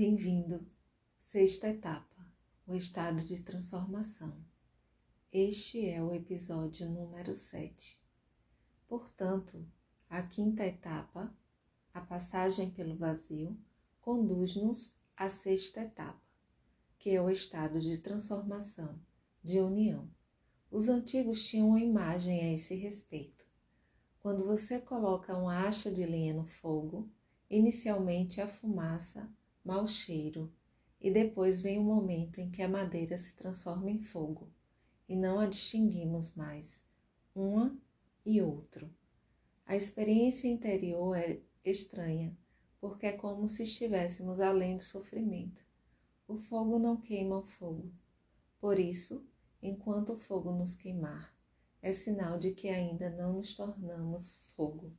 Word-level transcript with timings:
Bem-vindo, 0.00 0.64
sexta 1.18 1.70
etapa, 1.70 2.32
o 2.64 2.72
estado 2.72 3.24
de 3.24 3.42
transformação. 3.42 4.32
Este 5.32 5.88
é 5.88 6.00
o 6.00 6.14
episódio 6.14 6.88
número 6.88 7.34
7. 7.34 8.00
Portanto, 8.86 9.66
a 10.08 10.22
quinta 10.22 10.64
etapa, 10.64 11.36
a 11.92 12.00
passagem 12.00 12.70
pelo 12.70 12.94
vazio, 12.94 13.58
conduz-nos 14.00 14.94
à 15.16 15.28
sexta 15.28 15.80
etapa, 15.80 16.22
que 16.96 17.10
é 17.10 17.20
o 17.20 17.28
estado 17.28 17.80
de 17.80 17.98
transformação, 17.98 19.00
de 19.42 19.58
união. 19.58 20.08
Os 20.70 20.88
antigos 20.88 21.44
tinham 21.44 21.70
uma 21.70 21.80
imagem 21.80 22.40
a 22.42 22.52
esse 22.52 22.76
respeito. 22.76 23.44
Quando 24.20 24.46
você 24.46 24.80
coloca 24.80 25.36
uma 25.36 25.66
acha 25.66 25.90
de 25.90 26.06
lenha 26.06 26.34
no 26.34 26.44
fogo, 26.46 27.10
inicialmente 27.50 28.40
a 28.40 28.46
fumaça, 28.46 29.28
mau 29.68 29.86
cheiro, 29.86 30.50
e 30.98 31.10
depois 31.10 31.60
vem 31.60 31.78
o 31.78 31.82
momento 31.82 32.40
em 32.40 32.50
que 32.50 32.62
a 32.62 32.68
madeira 32.68 33.18
se 33.18 33.36
transforma 33.36 33.90
em 33.90 33.98
fogo, 33.98 34.50
e 35.06 35.14
não 35.14 35.38
a 35.38 35.44
distinguimos 35.44 36.34
mais, 36.34 36.86
uma 37.34 37.78
e 38.24 38.40
outro. 38.40 38.90
A 39.66 39.76
experiência 39.76 40.48
interior 40.48 41.14
é 41.14 41.42
estranha, 41.62 42.34
porque 42.80 43.04
é 43.04 43.12
como 43.12 43.46
se 43.46 43.64
estivéssemos 43.64 44.40
além 44.40 44.74
do 44.74 44.82
sofrimento. 44.82 45.62
O 46.26 46.38
fogo 46.38 46.78
não 46.78 46.96
queima 46.96 47.36
o 47.36 47.42
fogo. 47.42 47.92
Por 48.58 48.78
isso, 48.78 49.22
enquanto 49.62 50.14
o 50.14 50.18
fogo 50.18 50.50
nos 50.50 50.74
queimar, 50.74 51.36
é 51.82 51.92
sinal 51.92 52.38
de 52.38 52.52
que 52.52 52.70
ainda 52.70 53.10
não 53.10 53.34
nos 53.34 53.54
tornamos 53.54 54.40
fogo. 54.56 54.96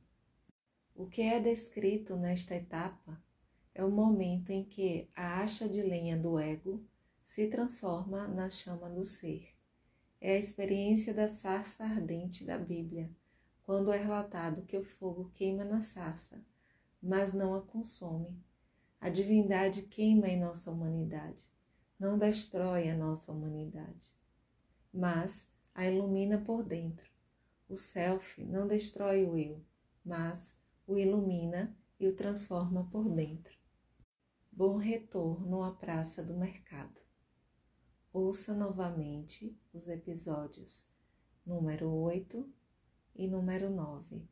O 0.94 1.08
que 1.08 1.22
é 1.22 1.40
descrito 1.40 2.14
nesta 2.16 2.54
etapa 2.54 3.20
é 3.74 3.84
o 3.84 3.90
momento 3.90 4.50
em 4.50 4.64
que 4.64 5.08
a 5.14 5.42
acha 5.42 5.68
de 5.68 5.82
lenha 5.82 6.16
do 6.16 6.38
ego 6.38 6.84
se 7.24 7.46
transforma 7.46 8.26
na 8.26 8.50
chama 8.50 8.90
do 8.90 9.04
ser. 9.04 9.54
É 10.20 10.34
a 10.34 10.38
experiência 10.38 11.14
da 11.14 11.28
sarça 11.28 11.84
ardente 11.84 12.44
da 12.44 12.58
Bíblia, 12.58 13.10
quando 13.62 13.92
é 13.92 13.96
relatado 13.96 14.62
que 14.62 14.76
o 14.76 14.84
fogo 14.84 15.30
queima 15.32 15.64
na 15.64 15.80
sarça, 15.80 16.44
mas 17.00 17.32
não 17.32 17.54
a 17.54 17.62
consome. 17.62 18.36
A 19.00 19.08
divindade 19.08 19.82
queima 19.82 20.28
em 20.28 20.38
nossa 20.38 20.70
humanidade, 20.70 21.48
não 21.98 22.18
destrói 22.18 22.90
a 22.90 22.96
nossa 22.96 23.32
humanidade, 23.32 24.14
mas 24.92 25.48
a 25.74 25.88
ilumina 25.88 26.38
por 26.38 26.62
dentro. 26.62 27.08
O 27.68 27.76
self 27.76 28.44
não 28.44 28.66
destrói 28.66 29.24
o 29.24 29.38
eu, 29.38 29.64
mas 30.04 30.56
o 30.86 30.98
ilumina 30.98 31.74
e 32.00 32.08
o 32.08 32.16
transforma 32.16 32.88
por 32.90 33.10
dentro. 33.10 33.54
Bom 34.50 34.78
retorno 34.78 35.62
à 35.62 35.70
Praça 35.70 36.24
do 36.24 36.34
Mercado. 36.34 36.98
Ouça 38.10 38.54
novamente 38.54 39.54
os 39.74 39.86
episódios 39.86 40.88
número 41.44 41.92
8 41.92 42.50
e 43.14 43.28
número 43.28 43.68
9. 43.68 44.26